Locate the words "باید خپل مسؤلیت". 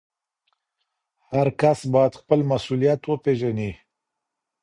1.93-3.01